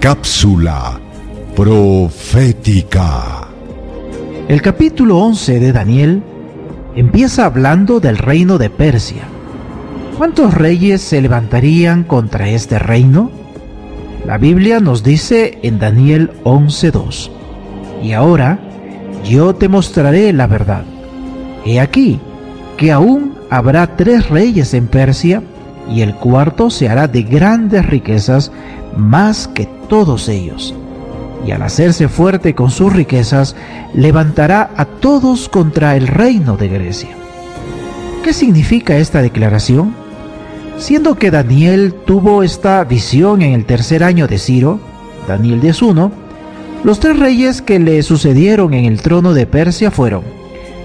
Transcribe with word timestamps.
Cápsula 0.00 0.98
profética. 1.54 3.48
El 4.48 4.62
capítulo 4.62 5.18
11 5.18 5.60
de 5.60 5.72
Daniel 5.72 6.22
empieza 6.96 7.44
hablando 7.44 8.00
del 8.00 8.16
reino 8.16 8.56
de 8.56 8.70
Persia. 8.70 9.24
¿Cuántos 10.16 10.54
reyes 10.54 11.02
se 11.02 11.20
levantarían 11.20 12.04
contra 12.04 12.48
este 12.48 12.78
reino? 12.78 13.30
La 14.24 14.38
Biblia 14.38 14.80
nos 14.80 15.02
dice 15.02 15.58
en 15.62 15.78
Daniel 15.78 16.30
11.2, 16.44 17.30
y 18.02 18.12
ahora 18.12 18.58
yo 19.28 19.54
te 19.54 19.68
mostraré 19.68 20.32
la 20.32 20.46
verdad. 20.46 20.84
He 21.66 21.78
aquí 21.78 22.18
que 22.78 22.90
aún 22.90 23.34
habrá 23.50 23.96
tres 23.96 24.30
reyes 24.30 24.72
en 24.72 24.86
Persia, 24.86 25.42
y 25.90 26.02
el 26.02 26.14
cuarto 26.14 26.70
se 26.70 26.88
hará 26.88 27.08
de 27.08 27.22
grandes 27.22 27.84
riquezas 27.86 28.52
más 28.96 29.48
que 29.48 29.66
todos 29.88 30.28
ellos. 30.28 30.74
Y 31.46 31.52
al 31.52 31.62
hacerse 31.62 32.08
fuerte 32.08 32.54
con 32.54 32.70
sus 32.70 32.92
riquezas, 32.92 33.56
levantará 33.94 34.70
a 34.76 34.84
todos 34.84 35.48
contra 35.48 35.96
el 35.96 36.06
reino 36.06 36.56
de 36.56 36.68
Grecia. 36.68 37.10
¿Qué 38.22 38.32
significa 38.32 38.98
esta 38.98 39.22
declaración? 39.22 39.94
Siendo 40.78 41.16
que 41.16 41.30
Daniel 41.30 41.94
tuvo 42.06 42.42
esta 42.42 42.84
visión 42.84 43.42
en 43.42 43.52
el 43.52 43.64
tercer 43.64 44.04
año 44.04 44.26
de 44.26 44.38
Ciro, 44.38 44.78
Daniel 45.26 45.60
10.1, 45.60 46.10
los 46.84 47.00
tres 47.00 47.18
reyes 47.18 47.62
que 47.62 47.78
le 47.78 48.02
sucedieron 48.02 48.72
en 48.74 48.84
el 48.84 49.02
trono 49.02 49.34
de 49.34 49.46
Persia 49.46 49.90
fueron 49.90 50.22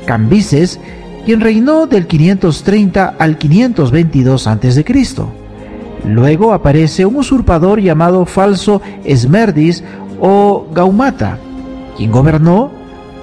Cambises, 0.06 0.80
quien 1.26 1.42
reinó 1.42 1.88
del 1.88 2.06
530 2.06 3.16
al 3.18 3.38
522 3.38 4.48
a.C. 4.48 4.86
Luego 6.06 6.54
aparece 6.54 7.06
un 7.06 7.16
usurpador 7.16 7.82
llamado 7.82 8.26
falso 8.28 8.82
Esmerdis 9.04 9.84
o 10.22 10.68
Gaumata, 10.72 11.40
quien 11.98 12.12
gobernó 12.12 12.72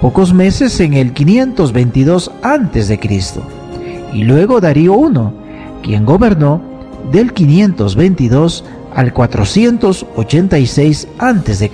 pocos 0.01 0.33
meses 0.33 0.81
en 0.81 0.93
el 0.95 1.13
522 1.13 2.31
a.C. 2.43 2.99
Y 4.13 4.23
luego 4.23 4.59
Darío 4.59 4.95
I, 4.95 5.13
quien 5.81 6.05
gobernó 6.05 6.61
del 7.11 7.31
522 7.31 8.65
al 8.93 9.13
486 9.13 11.07
a.C. 11.19 11.71